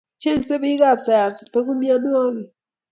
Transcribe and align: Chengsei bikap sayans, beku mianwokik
Chengsei 0.21 0.61
bikap 0.63 0.99
sayans, 1.05 1.39
beku 1.53 1.71
mianwokik 1.79 2.47